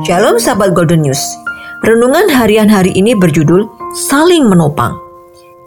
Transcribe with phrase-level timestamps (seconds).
[0.00, 1.20] Shalom sahabat Golden News.
[1.84, 3.68] Renungan harian hari ini berjudul
[4.08, 4.96] Saling Menopang.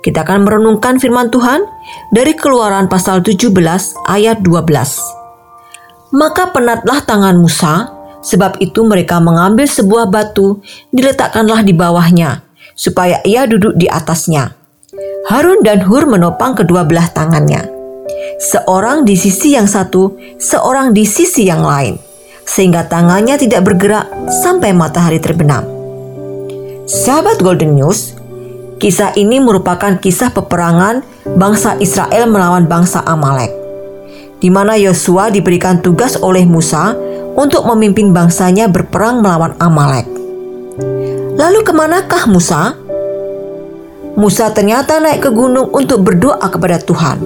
[0.02, 1.62] Kita akan merenungkan firman Tuhan
[2.10, 3.54] dari Keluaran pasal 17
[4.10, 6.18] ayat 12.
[6.18, 7.94] Maka penatlah tangan Musa,
[8.26, 12.42] sebab itu mereka mengambil sebuah batu, diletakkanlah di bawahnya,
[12.74, 14.58] supaya ia duduk di atasnya.
[15.30, 17.70] Harun dan Hur menopang kedua belah tangannya.
[18.42, 22.13] Seorang di sisi yang satu, seorang di sisi yang lain
[22.54, 25.66] sehingga tangannya tidak bergerak sampai matahari terbenam.
[26.86, 28.14] Sahabat Golden News,
[28.78, 31.02] kisah ini merupakan kisah peperangan
[31.34, 33.50] bangsa Israel melawan bangsa Amalek,
[34.38, 36.94] di mana Yosua diberikan tugas oleh Musa
[37.34, 40.06] untuk memimpin bangsanya berperang melawan Amalek.
[41.34, 42.78] Lalu ke manakah Musa?
[44.14, 47.18] Musa ternyata naik ke gunung untuk berdoa kepada Tuhan.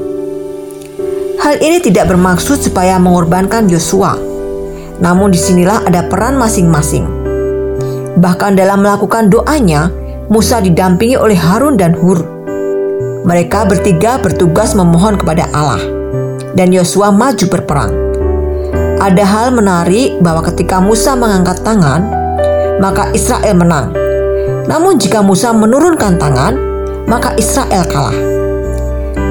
[1.43, 4.26] Hal ini tidak bermaksud supaya mengorbankan Yosua,
[4.97, 7.05] namun di sinilah ada peran masing-masing.
[8.17, 9.93] Bahkan dalam melakukan doanya,
[10.27, 12.19] Musa didampingi oleh Harun dan Hur.
[13.23, 15.79] Mereka bertiga bertugas memohon kepada Allah,
[16.57, 17.93] dan Yosua maju berperang.
[18.97, 22.09] Ada hal menarik bahwa ketika Musa mengangkat tangan,
[22.81, 23.93] maka Israel menang.
[24.65, 26.53] Namun jika Musa menurunkan tangan,
[27.05, 28.17] maka Israel kalah.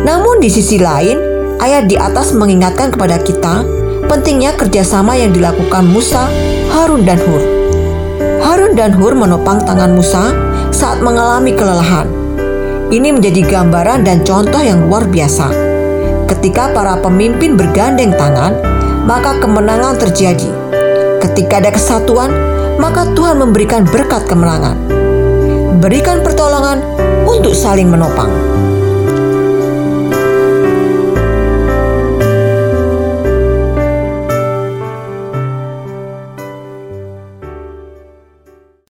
[0.06, 1.18] Namun di sisi lain,
[1.58, 3.66] ayat di atas mengingatkan kepada kita
[4.06, 6.30] pentingnya kerjasama yang dilakukan Musa,
[6.70, 7.42] Harun, dan Hur.
[8.42, 10.30] Harun dan Hur menopang tangan Musa
[10.70, 12.06] saat mengalami kelelahan.
[12.86, 15.50] Ini menjadi gambaran dan contoh yang luar biasa.
[16.30, 18.54] Ketika para pemimpin bergandeng tangan,
[19.06, 20.50] maka kemenangan terjadi.
[21.22, 22.30] Ketika ada kesatuan,
[22.78, 24.78] maka Tuhan memberikan berkat kemenangan.
[25.82, 26.82] Berikan pertolongan
[27.26, 28.30] untuk saling menopang.